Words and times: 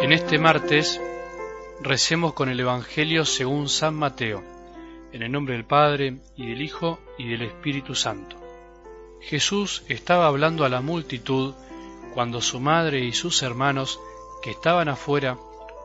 En 0.00 0.12
este 0.12 0.38
martes 0.38 1.00
recemos 1.80 2.32
con 2.32 2.48
el 2.48 2.60
Evangelio 2.60 3.24
según 3.24 3.68
San 3.68 3.96
Mateo, 3.96 4.44
en 5.12 5.22
el 5.24 5.32
nombre 5.32 5.54
del 5.54 5.64
Padre 5.64 6.18
y 6.36 6.48
del 6.48 6.62
Hijo 6.62 7.00
y 7.18 7.28
del 7.28 7.42
Espíritu 7.42 7.96
Santo. 7.96 8.36
Jesús 9.20 9.82
estaba 9.88 10.28
hablando 10.28 10.64
a 10.64 10.68
la 10.68 10.80
multitud 10.80 11.52
cuando 12.14 12.40
su 12.40 12.60
madre 12.60 13.00
y 13.00 13.12
sus 13.12 13.42
hermanos, 13.42 13.98
que 14.40 14.52
estaban 14.52 14.88
afuera, 14.88 15.36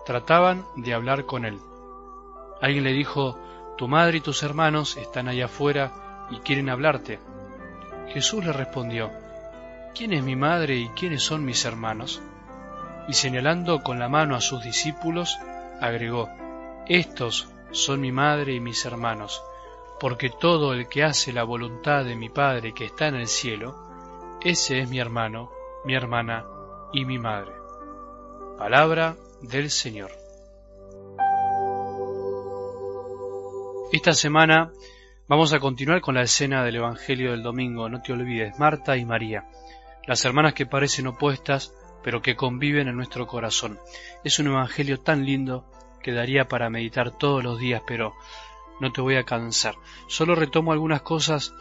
trataban 0.05 0.63
de 0.75 0.93
hablar 0.93 1.25
con 1.25 1.43
él. 1.43 1.57
Alguien 2.61 2.83
le 2.83 2.93
dijo, 2.93 3.39
Tu 3.79 3.87
madre 3.87 4.19
y 4.19 4.21
tus 4.21 4.43
hermanos 4.43 4.95
están 4.95 5.27
allá 5.27 5.45
afuera 5.45 6.27
y 6.29 6.37
quieren 6.37 6.69
hablarte. 6.69 7.19
Jesús 8.13 8.45
le 8.45 8.53
respondió, 8.53 9.09
¿Quién 9.95 10.13
es 10.13 10.23
mi 10.23 10.35
madre 10.35 10.75
y 10.75 10.89
quiénes 10.89 11.23
son 11.23 11.43
mis 11.43 11.65
hermanos? 11.65 12.21
Y 13.07 13.13
señalando 13.13 13.83
con 13.83 13.99
la 13.99 14.09
mano 14.09 14.35
a 14.35 14.41
sus 14.41 14.63
discípulos, 14.63 15.37
agregó, 15.81 16.29
Estos 16.87 17.49
son 17.71 18.01
mi 18.01 18.11
madre 18.11 18.53
y 18.53 18.59
mis 18.59 18.85
hermanos, 18.85 19.43
porque 19.99 20.29
todo 20.29 20.73
el 20.73 20.87
que 20.87 21.03
hace 21.03 21.33
la 21.33 21.43
voluntad 21.43 22.05
de 22.05 22.15
mi 22.15 22.29
Padre 22.29 22.73
que 22.73 22.85
está 22.85 23.07
en 23.07 23.15
el 23.15 23.27
cielo, 23.27 23.75
ese 24.41 24.79
es 24.79 24.89
mi 24.89 24.99
hermano, 24.99 25.51
mi 25.85 25.95
hermana 25.95 26.45
y 26.91 27.05
mi 27.05 27.17
madre. 27.17 27.53
Palabra 28.57 29.15
del 29.41 29.69
Señor. 29.69 30.11
Esta 33.91 34.13
semana 34.13 34.71
vamos 35.27 35.53
a 35.53 35.59
continuar 35.59 36.01
con 36.01 36.15
la 36.15 36.23
escena 36.23 36.63
del 36.63 36.77
Evangelio 36.77 37.31
del 37.31 37.43
domingo, 37.43 37.89
no 37.89 38.01
te 38.01 38.11
olvides, 38.11 38.57
Marta 38.59 38.97
y 38.97 39.05
María, 39.05 39.45
las 40.07 40.25
hermanas 40.25 40.53
que 40.53 40.65
parecen 40.65 41.07
opuestas, 41.07 41.73
pero 42.03 42.21
que 42.21 42.35
conviven 42.35 42.87
en 42.87 42.95
nuestro 42.95 43.27
corazón. 43.27 43.79
Es 44.23 44.39
un 44.39 44.47
Evangelio 44.47 44.99
tan 44.99 45.25
lindo 45.25 45.65
que 46.01 46.11
daría 46.11 46.47
para 46.47 46.69
meditar 46.69 47.11
todos 47.11 47.43
los 47.43 47.59
días, 47.59 47.81
pero 47.87 48.13
no 48.79 48.91
te 48.91 49.01
voy 49.01 49.15
a 49.15 49.23
cansar. 49.23 49.75
Solo 50.07 50.35
retomo 50.35 50.71
algunas 50.71 51.01
cosas 51.01 51.53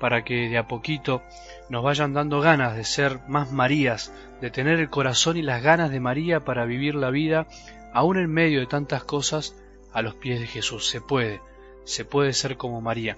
para 0.00 0.24
que 0.24 0.48
de 0.48 0.58
a 0.58 0.66
poquito 0.66 1.22
nos 1.68 1.82
vayan 1.82 2.12
dando 2.12 2.40
ganas 2.40 2.76
de 2.76 2.84
ser 2.84 3.20
más 3.28 3.52
Marías, 3.52 4.12
de 4.40 4.50
tener 4.50 4.80
el 4.80 4.90
corazón 4.90 5.36
y 5.36 5.42
las 5.42 5.62
ganas 5.62 5.90
de 5.90 6.00
María 6.00 6.44
para 6.44 6.64
vivir 6.64 6.94
la 6.94 7.10
vida, 7.10 7.46
aún 7.92 8.18
en 8.18 8.30
medio 8.30 8.60
de 8.60 8.66
tantas 8.66 9.04
cosas, 9.04 9.56
a 9.92 10.02
los 10.02 10.16
pies 10.16 10.40
de 10.40 10.46
Jesús. 10.46 10.88
Se 10.88 11.00
puede, 11.00 11.40
se 11.84 12.04
puede 12.04 12.32
ser 12.32 12.56
como 12.56 12.80
María. 12.80 13.16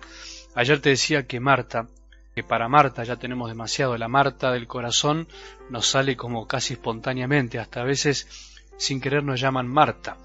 Ayer 0.55 0.81
te 0.81 0.91
decía 0.91 1.27
que 1.27 1.41
Marta, 1.41 1.89
que 2.37 2.43
para 2.43 2.69
Marta 2.69 3.03
ya 3.03 3.17
tenemos 3.17 3.49
demasiado, 3.49 3.97
la 3.97 4.09
Marta 4.09 4.53
del 4.53 4.67
corazón 4.67 5.27
nos 5.71 5.87
sale 5.87 6.19
como 6.19 6.47
casi 6.47 6.75
espontáneamente, 6.75 7.59
hasta 7.59 7.81
a 7.81 7.85
veces 7.85 8.29
sin 8.77 9.01
querer 9.01 9.25
nos 9.25 9.41
llaman 9.41 9.67
Marta. 9.67 10.19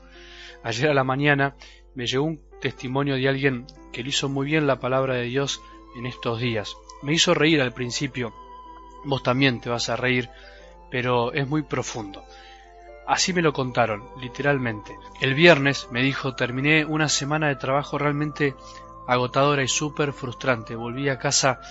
Ayer 0.62 0.90
a 0.90 0.94
la 0.94 1.06
mañana 1.06 1.56
me 1.96 2.06
llegó 2.08 2.26
un 2.26 2.42
testimonio 2.60 3.16
de 3.16 3.30
alguien 3.30 3.66
que 3.94 4.04
le 4.04 4.10
hizo 4.10 4.28
muy 4.28 4.48
bien 4.48 4.68
la 4.68 4.82
palabra 4.82 5.14
de 5.14 5.24
Dios 5.24 5.62
en 5.96 6.06
estos 6.06 6.42
días. 6.42 6.76
Me 7.02 7.14
hizo 7.14 7.34
reír 7.34 7.62
al 7.62 7.72
principio, 7.72 8.34
vos 9.06 9.24
también 9.24 9.62
te 9.62 9.70
vas 9.70 9.88
a 9.88 9.96
reír, 9.96 10.30
pero 10.90 11.32
es 11.32 11.48
muy 11.48 11.62
profundo. 11.62 12.26
Así 13.08 13.32
me 13.32 13.42
lo 13.42 13.54
contaron, 13.54 14.04
literalmente. 14.20 14.98
El 15.22 15.34
viernes, 15.34 15.88
me 15.92 16.04
dijo, 16.04 16.36
terminé 16.36 16.84
una 16.84 17.08
semana 17.08 17.48
de 17.48 17.56
trabajo 17.56 17.98
realmente 17.98 18.54
agotadora 19.08 19.64
y 19.64 19.68
súper 19.68 20.14
frustrante. 20.14 20.76
Volví 20.76 21.10
a 21.10 21.20
casa 21.20 21.62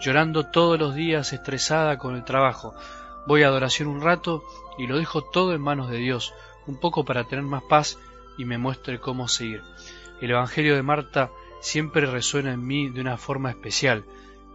llorando 0.00 0.46
todos 0.46 0.78
los 0.78 0.94
días, 0.94 1.32
estresada 1.32 1.98
con 1.98 2.16
el 2.16 2.24
trabajo. 2.24 2.74
Voy 3.26 3.42
a 3.42 3.48
adoración 3.48 3.88
un 3.88 4.02
rato 4.02 4.44
y 4.78 4.86
lo 4.86 4.98
dejo 4.98 5.22
todo 5.22 5.54
en 5.54 5.60
manos 5.60 5.90
de 5.90 5.98
Dios, 5.98 6.34
un 6.66 6.78
poco 6.78 7.04
para 7.04 7.24
tener 7.24 7.44
más 7.44 7.62
paz 7.62 7.98
y 8.38 8.44
me 8.44 8.58
muestre 8.58 9.00
cómo 9.00 9.28
seguir. 9.28 9.62
El 10.20 10.30
Evangelio 10.30 10.74
de 10.74 10.82
Marta 10.82 11.30
siempre 11.60 12.06
resuena 12.06 12.52
en 12.52 12.66
mí 12.66 12.88
de 12.88 13.00
una 13.00 13.16
forma 13.16 13.50
especial. 13.50 14.04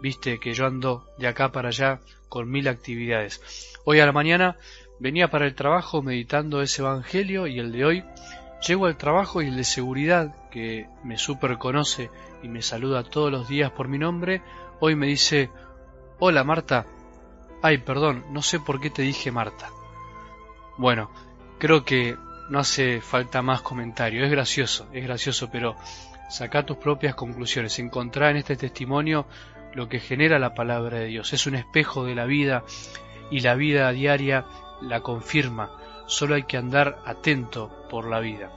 Viste 0.02 0.40
que 0.40 0.54
yo 0.54 0.66
ando 0.66 1.06
de 1.18 1.28
acá 1.28 1.52
para 1.52 1.70
allá 1.70 2.00
con 2.30 2.50
mil 2.50 2.68
actividades. 2.68 3.42
Hoy 3.84 4.00
a 4.00 4.06
la 4.06 4.12
mañana 4.12 4.58
venía 5.00 5.30
para 5.30 5.46
el 5.46 5.56
trabajo 5.56 6.02
meditando 6.02 6.62
ese 6.62 6.82
Evangelio 6.82 7.48
y 7.48 7.60
el 7.60 7.72
de 7.72 7.86
hoy. 7.86 8.04
Llego 8.66 8.86
al 8.86 8.98
trabajo 8.98 9.42
y 9.42 9.48
el 9.48 9.56
de 9.56 9.64
seguridad, 9.64 10.36
que 10.52 10.88
me 11.04 11.18
super 11.18 11.58
conoce 11.58 12.12
y 12.44 12.48
me 12.48 12.62
saluda 12.62 13.04
todos 13.04 13.32
los 13.32 13.48
días 13.48 13.72
por 13.72 13.88
mi 13.88 13.98
nombre, 13.98 14.44
hoy 14.80 14.96
me 14.96 15.08
dice, 15.08 15.50
Hola 16.20 16.44
Marta. 16.44 16.86
Ay, 17.64 17.80
perdón, 17.80 18.24
no 18.30 18.44
sé 18.44 18.60
por 18.60 18.80
qué 18.80 18.92
te 18.92 19.02
dije 19.02 19.32
Marta. 19.32 19.70
Bueno, 20.78 21.10
creo 21.58 21.84
que 21.84 22.16
no 22.50 22.60
hace 22.60 23.02
falta 23.02 23.42
más 23.42 23.62
comentario. 23.62 24.24
Es 24.24 24.30
gracioso, 24.30 24.88
es 24.94 25.04
gracioso, 25.04 25.50
pero 25.52 25.76
saca 26.30 26.66
tus 26.66 26.78
propias 26.78 27.16
conclusiones. 27.16 27.80
Encontrar 27.80 28.32
en 28.32 28.38
este 28.38 28.56
testimonio 28.56 29.26
lo 29.74 29.90
que 29.90 30.00
genera 30.00 30.38
la 30.38 30.54
palabra 30.54 31.00
de 31.00 31.08
Dios. 31.08 31.34
Es 31.34 31.48
un 31.48 31.56
espejo 31.56 32.06
de 32.06 32.14
la 32.14 32.26
vida 32.26 32.64
y 33.32 33.40
la 33.40 33.56
vida 33.56 33.92
diaria 33.92 34.46
la 34.82 35.02
confirma. 35.02 35.72
Solo 36.12 36.36
hay 36.36 36.44
que 36.44 36.58
andar 36.58 37.02
atento 37.06 37.72
por 37.90 38.06
la 38.10 38.20
vida. 38.20 38.52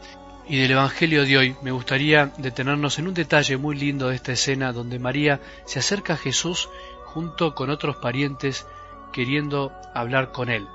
Y 0.49 0.59
del 0.59 0.73
Evangelio 0.73 1.25
de 1.25 1.39
hoy 1.39 1.57
me 1.63 1.71
gustaría 1.71 2.33
detenernos 2.37 2.99
en 2.99 3.07
un 3.07 3.15
detalle 3.15 3.57
muy 3.57 3.77
lindo 3.77 4.09
de 4.09 4.17
esta 4.17 4.33
escena 4.33 4.73
donde 4.73 4.99
María 4.99 5.41
se 5.65 5.79
acerca 5.79 6.15
a 6.15 6.19
Jesús 6.19 6.69
junto 7.05 7.55
con 7.55 7.71
otros 7.71 7.97
parientes 7.97 8.67
queriendo 9.13 9.73
hablar 9.95 10.33
con 10.33 10.51
él 10.51 10.67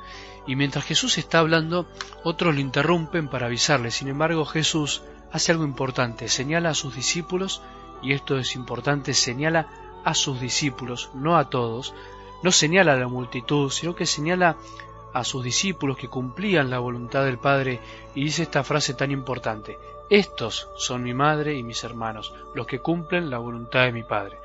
y 0.48 0.56
mientras 0.56 0.86
Jesús 0.86 1.20
está 1.20 1.40
hablando, 1.40 1.86
otros 2.24 2.56
lo 2.56 2.62
interrumpen 2.62 3.28
para 3.28 3.46
avisarle. 3.46 3.92
Sin 3.92 4.08
embargo, 4.08 4.46
Jesús 4.46 5.04
hace 5.32 5.52
algo 5.52 5.64
importante, 5.64 6.28
señala 6.28 6.70
a 6.70 6.74
sus 6.74 6.96
discípulos, 6.96 7.62
y 8.02 8.14
esto 8.14 8.40
es 8.40 8.56
importante, 8.56 9.14
señala 9.14 9.68
a 10.04 10.16
sus 10.16 10.42
discípulos, 10.42 11.12
no 11.14 11.38
a 11.38 11.52
todos, 11.52 11.94
no 12.42 12.52
señala 12.52 12.94
a 12.94 12.98
la 12.98 13.08
multitud, 13.08 13.70
sino 13.70 13.94
que 13.94 14.08
señala 14.08 14.58
a 15.14 15.24
sus 15.24 15.44
discípulos 15.44 15.98
que 15.98 16.08
cumplían 16.08 16.70
la 16.70 16.80
voluntad 16.80 17.26
del 17.26 17.40
Padre 17.40 17.80
y 18.16 18.26
dice 18.26 18.44
esta 18.44 18.64
frase 18.64 18.94
tan 18.94 19.12
importante, 19.12 19.78
estos 20.10 20.70
son 20.76 21.04
mi 21.04 21.14
madre 21.14 21.56
y 21.56 21.64
mis 21.64 21.84
hermanos, 21.84 22.34
los 22.56 22.66
que 22.66 22.80
cumplen 22.80 23.30
la 23.30 23.38
voluntad 23.38 23.86
de 23.86 23.92
mi 23.92 24.04
Padre. 24.04 24.38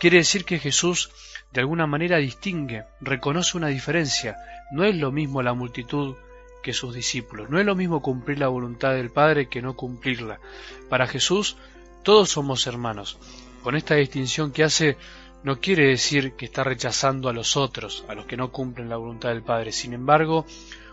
Quiere 0.00 0.18
decir 0.18 0.44
que 0.44 0.58
Jesús 0.58 1.10
de 1.54 1.60
alguna 1.60 1.86
manera 1.86 2.16
distingue, 2.18 2.84
reconoce 3.00 3.56
una 3.56 3.68
diferencia. 3.68 4.36
No 4.72 4.84
es 4.84 4.96
lo 4.96 5.12
mismo 5.12 5.40
la 5.40 5.54
multitud 5.54 6.16
que 6.64 6.72
sus 6.72 6.92
discípulos. 6.92 7.48
No 7.48 7.60
es 7.60 7.64
lo 7.64 7.76
mismo 7.76 8.02
cumplir 8.02 8.40
la 8.40 8.48
voluntad 8.48 8.94
del 8.94 9.10
Padre 9.10 9.48
que 9.48 9.62
no 9.62 9.76
cumplirla. 9.76 10.40
Para 10.88 11.06
Jesús 11.06 11.56
todos 12.02 12.30
somos 12.30 12.66
hermanos. 12.66 13.18
Con 13.62 13.76
esta 13.76 13.94
distinción 13.94 14.50
que 14.50 14.64
hace 14.64 14.96
no 15.44 15.60
quiere 15.60 15.88
decir 15.88 16.32
que 16.32 16.46
está 16.46 16.64
rechazando 16.64 17.28
a 17.28 17.34
los 17.34 17.56
otros, 17.56 18.04
a 18.08 18.14
los 18.14 18.24
que 18.24 18.36
no 18.36 18.50
cumplen 18.50 18.88
la 18.88 18.96
voluntad 18.96 19.28
del 19.28 19.42
Padre. 19.42 19.72
Sin 19.72 19.92
embargo, 19.92 20.46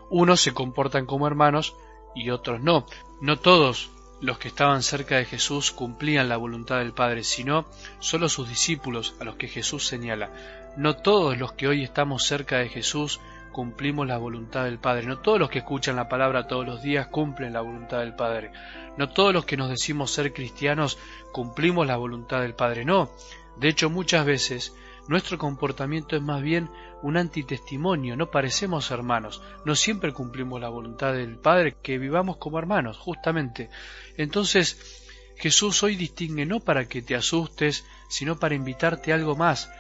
unos 0.09 0.41
se 0.41 0.53
comportan 0.53 1.06
como 1.06 1.25
hermanos 1.25 1.73
y 2.13 2.29
otros 2.31 2.62
no. 2.62 2.85
No 3.22 3.39
todos 3.39 3.91
los 4.19 4.38
que 4.39 4.50
estaban 4.50 4.84
cerca 4.84 5.16
de 5.16 5.25
Jesús 5.25 5.72
cumplían 5.72 6.28
la 6.28 6.35
voluntad 6.35 6.79
del 6.79 6.91
Padre, 6.91 7.23
sino 7.23 7.66
solo 8.00 8.28
sus 8.28 8.50
discípulos 8.50 9.16
a 9.22 9.23
los 9.23 9.38
que 9.38 9.47
Jesús 9.47 9.88
señala. 9.88 10.31
No 10.75 10.97
todos 10.97 11.38
los 11.38 11.53
que 11.53 11.69
hoy 11.69 11.83
estamos 11.83 12.25
cerca 12.25 12.57
de 12.57 12.68
Jesús 12.68 13.22
cumplimos 13.53 14.06
la 14.06 14.18
voluntad 14.18 14.66
del 14.66 14.79
Padre. 14.79 15.07
No 15.07 15.19
todos 15.19 15.39
los 15.39 15.50
que 15.50 15.59
escuchan 15.59 15.95
la 15.95 16.09
palabra 16.09 16.47
todos 16.47 16.66
los 16.66 16.81
días 16.81 17.07
cumplen 17.07 17.53
la 17.53 17.62
voluntad 17.62 18.00
del 18.00 18.16
Padre. 18.16 18.51
No 18.97 19.09
todos 19.09 19.33
los 19.33 19.45
que 19.45 19.56
nos 19.56 19.69
decimos 19.69 20.12
ser 20.12 20.33
cristianos 20.33 20.97
cumplimos 21.31 21.88
la 21.88 21.95
voluntad 21.95 22.41
del 22.41 22.53
Padre. 22.53 22.83
No. 22.83 23.12
De 23.57 23.69
hecho, 23.69 23.89
muchas 23.89 24.25
veces 24.25 24.73
nuestro 25.07 25.38
comportamiento 25.38 26.16
es 26.16 26.22
más 26.22 26.41
bien 26.41 26.69
un 27.01 27.17
antitestimonio, 27.17 28.15
no 28.15 28.30
parecemos 28.30 28.92
hermanos, 28.92 29.42
no 29.65 29.75
siempre 29.75 30.13
cumplimos 30.13 30.62
la 30.62 30.69
voluntad 30.69 31.13
del 31.13 31.38
Padre, 31.38 31.75
que 31.81 31.98
vivamos 31.98 32.38
como 32.38 32.59
hermanos, 32.59 32.98
justamente. 32.98 33.69
Entonces, 34.18 35.01
Jesús 35.38 35.81
hoy 35.81 35.95
distingue 35.95 36.45
no 36.45 36.59
para 36.59 36.88
que 36.88 37.01
te 37.01 37.15
asustes, 37.15 37.86
sino 38.09 38.39
para 38.39 38.56
invitarte 38.56 39.12
a 39.12 39.15
algo 39.15 39.36
más, 39.36 39.71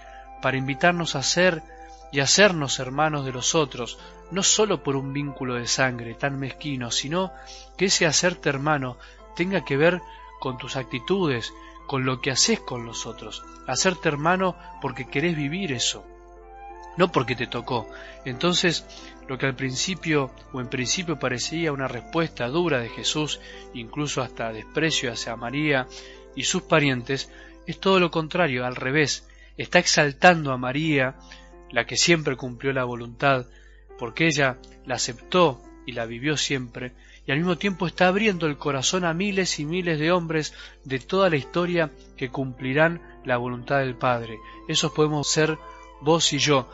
para 0.41 0.57
invitarnos 0.57 1.15
a 1.15 1.21
ser 1.21 1.61
y 2.11 2.19
hacernos 2.19 2.79
hermanos 2.79 3.25
de 3.25 3.31
los 3.31 3.55
otros, 3.55 3.99
no 4.31 4.43
sólo 4.43 4.83
por 4.83 4.95
un 4.95 5.13
vínculo 5.13 5.55
de 5.55 5.67
sangre 5.67 6.15
tan 6.15 6.39
mezquino, 6.39 6.89
sino 6.91 7.31
que 7.77 7.85
ese 7.85 8.05
hacerte 8.05 8.49
hermano 8.49 8.97
tenga 9.35 9.63
que 9.63 9.77
ver 9.77 10.01
con 10.39 10.57
tus 10.57 10.75
actitudes, 10.75 11.53
con 11.91 12.05
lo 12.05 12.21
que 12.21 12.31
haces 12.31 12.61
con 12.61 12.85
los 12.85 13.05
otros, 13.05 13.43
hacerte 13.67 14.07
hermano 14.07 14.55
porque 14.81 15.09
querés 15.09 15.35
vivir 15.35 15.73
eso, 15.73 16.05
no 16.95 17.11
porque 17.11 17.35
te 17.35 17.47
tocó. 17.47 17.85
Entonces, 18.23 18.85
lo 19.27 19.37
que 19.37 19.47
al 19.47 19.57
principio 19.57 20.31
o 20.53 20.61
en 20.61 20.69
principio 20.69 21.19
parecía 21.19 21.73
una 21.73 21.89
respuesta 21.89 22.47
dura 22.47 22.79
de 22.79 22.87
Jesús, 22.87 23.41
incluso 23.73 24.21
hasta 24.21 24.53
desprecio 24.53 25.11
hacia 25.11 25.35
María 25.35 25.85
y 26.33 26.45
sus 26.45 26.61
parientes, 26.61 27.29
es 27.67 27.77
todo 27.77 27.99
lo 27.99 28.09
contrario, 28.09 28.65
al 28.65 28.77
revés, 28.77 29.27
está 29.57 29.79
exaltando 29.79 30.53
a 30.53 30.57
María, 30.57 31.17
la 31.71 31.83
que 31.83 31.97
siempre 31.97 32.37
cumplió 32.37 32.71
la 32.71 32.85
voluntad, 32.85 33.47
porque 33.99 34.27
ella 34.27 34.59
la 34.85 34.95
aceptó 34.95 35.61
y 35.85 35.91
la 35.91 36.05
vivió 36.05 36.37
siempre, 36.37 36.93
y 37.25 37.31
al 37.31 37.37
mismo 37.37 37.57
tiempo 37.57 37.87
está 37.87 38.07
abriendo 38.07 38.47
el 38.47 38.57
corazón 38.57 39.05
a 39.05 39.13
miles 39.13 39.59
y 39.59 39.65
miles 39.65 39.99
de 39.99 40.11
hombres 40.11 40.53
de 40.83 40.99
toda 40.99 41.29
la 41.29 41.35
historia 41.35 41.91
que 42.17 42.29
cumplirán 42.29 43.01
la 43.25 43.37
voluntad 43.37 43.79
del 43.79 43.95
Padre. 43.95 44.39
Esos 44.67 44.91
podemos 44.91 45.29
ser 45.29 45.57
vos 46.01 46.33
y 46.33 46.39
yo, 46.39 46.67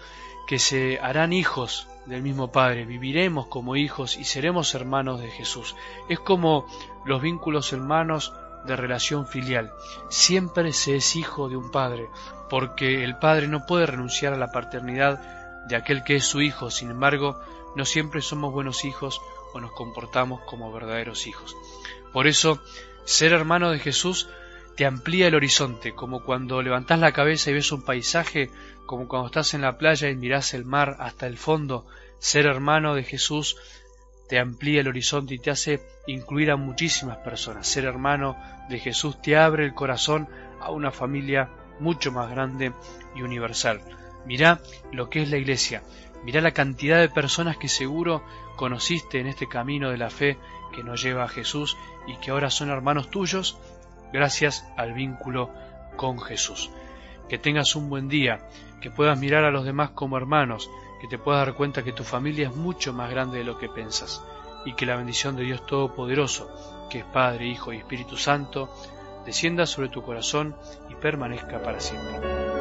que 0.47 0.59
se 0.59 0.99
harán 0.99 1.33
hijos 1.33 1.87
del 2.05 2.21
mismo 2.21 2.51
Padre, 2.51 2.85
viviremos 2.85 3.47
como 3.47 3.75
hijos 3.75 4.17
y 4.17 4.23
seremos 4.23 4.73
hermanos 4.73 5.19
de 5.19 5.29
Jesús. 5.29 5.75
Es 6.07 6.19
como 6.19 6.65
los 7.05 7.21
vínculos 7.21 7.73
hermanos 7.73 8.33
de 8.65 8.75
relación 8.75 9.27
filial. 9.27 9.73
Siempre 10.09 10.71
se 10.71 10.95
es 10.95 11.15
hijo 11.15 11.49
de 11.49 11.57
un 11.57 11.71
padre, 11.71 12.07
porque 12.49 13.03
el 13.03 13.17
padre 13.17 13.47
no 13.47 13.65
puede 13.65 13.85
renunciar 13.85 14.33
a 14.33 14.37
la 14.37 14.51
paternidad 14.51 15.65
de 15.67 15.75
aquel 15.75 16.03
que 16.03 16.15
es 16.15 16.25
su 16.25 16.41
hijo. 16.41 16.69
Sin 16.69 16.91
embargo, 16.91 17.39
no 17.75 17.85
siempre 17.85 18.21
somos 18.21 18.53
buenos 18.53 18.85
hijos 18.85 19.21
nos 19.59 19.71
comportamos 19.71 20.41
como 20.41 20.71
verdaderos 20.71 21.27
hijos. 21.27 21.55
Por 22.13 22.27
eso, 22.27 22.61
ser 23.05 23.33
hermano 23.33 23.71
de 23.71 23.79
Jesús 23.79 24.29
te 24.75 24.85
amplía 24.85 25.27
el 25.27 25.35
horizonte, 25.35 25.93
como 25.93 26.23
cuando 26.23 26.61
levantás 26.61 26.99
la 26.99 27.11
cabeza 27.11 27.49
y 27.49 27.53
ves 27.53 27.71
un 27.71 27.83
paisaje, 27.83 28.51
como 28.85 29.07
cuando 29.07 29.27
estás 29.27 29.53
en 29.53 29.61
la 29.61 29.77
playa 29.77 30.09
y 30.09 30.15
mirás 30.15 30.53
el 30.53 30.65
mar 30.65 30.97
hasta 30.99 31.27
el 31.27 31.37
fondo, 31.37 31.85
ser 32.19 32.45
hermano 32.45 32.95
de 32.95 33.03
Jesús 33.03 33.57
te 34.27 34.39
amplía 34.39 34.81
el 34.81 34.87
horizonte 34.87 35.35
y 35.35 35.39
te 35.39 35.51
hace 35.51 35.81
incluir 36.05 36.51
a 36.51 36.57
muchísimas 36.57 37.17
personas. 37.17 37.67
Ser 37.67 37.85
hermano 37.85 38.35
de 38.69 38.79
Jesús 38.79 39.21
te 39.21 39.37
abre 39.37 39.65
el 39.65 39.73
corazón 39.73 40.27
a 40.59 40.71
una 40.71 40.91
familia 40.91 41.49
mucho 41.79 42.11
más 42.11 42.29
grande 42.29 42.73
y 43.15 43.21
universal. 43.21 43.81
Mirá 44.25 44.59
lo 44.91 45.09
que 45.09 45.21
es 45.21 45.29
la 45.29 45.37
iglesia, 45.37 45.83
mirá 46.23 46.41
la 46.41 46.51
cantidad 46.51 46.99
de 46.99 47.09
personas 47.09 47.57
que 47.57 47.69
seguro 47.69 48.23
conociste 48.55 49.19
en 49.19 49.27
este 49.27 49.47
camino 49.47 49.89
de 49.89 49.97
la 49.97 50.09
fe 50.09 50.37
que 50.73 50.83
nos 50.83 51.01
lleva 51.01 51.23
a 51.23 51.29
Jesús 51.29 51.77
y 52.07 52.17
que 52.17 52.31
ahora 52.31 52.49
son 52.49 52.69
hermanos 52.69 53.09
tuyos 53.09 53.57
gracias 54.11 54.67
al 54.77 54.93
vínculo 54.93 55.51
con 55.95 56.19
Jesús. 56.19 56.69
Que 57.29 57.37
tengas 57.37 57.75
un 57.75 57.89
buen 57.89 58.07
día, 58.07 58.47
que 58.81 58.91
puedas 58.91 59.19
mirar 59.19 59.43
a 59.43 59.51
los 59.51 59.65
demás 59.65 59.91
como 59.91 60.17
hermanos, 60.17 60.69
que 61.01 61.07
te 61.07 61.17
puedas 61.17 61.45
dar 61.45 61.55
cuenta 61.55 61.83
que 61.83 61.93
tu 61.93 62.03
familia 62.03 62.47
es 62.47 62.55
mucho 62.55 62.93
más 62.93 63.09
grande 63.09 63.39
de 63.39 63.43
lo 63.43 63.57
que 63.57 63.69
piensas 63.69 64.23
y 64.65 64.73
que 64.73 64.85
la 64.85 64.95
bendición 64.95 65.35
de 65.35 65.43
Dios 65.43 65.65
Todopoderoso, 65.65 66.87
que 66.89 66.99
es 66.99 67.05
Padre, 67.05 67.47
Hijo 67.47 67.73
y 67.73 67.77
Espíritu 67.77 68.17
Santo, 68.17 68.73
descienda 69.25 69.65
sobre 69.65 69.89
tu 69.89 70.01
corazón 70.01 70.55
y 70.89 70.95
permanezca 70.95 71.61
para 71.61 71.79
siempre. 71.79 72.56